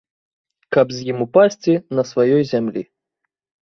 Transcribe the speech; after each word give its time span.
Каб 0.77 0.87
з 0.95 1.05
ім 1.11 1.17
упасці 1.27 1.79
на 1.99 2.09
сваёй 2.15 2.43
зямлі. 2.57 2.83